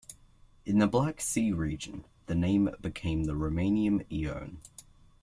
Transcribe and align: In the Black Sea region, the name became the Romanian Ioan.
In 0.65 0.79
the 0.79 0.87
Black 0.87 1.21
Sea 1.21 1.51
region, 1.51 2.05
the 2.25 2.33
name 2.33 2.71
became 2.81 3.25
the 3.25 3.33
Romanian 3.35 4.03
Ioan. 4.11 4.57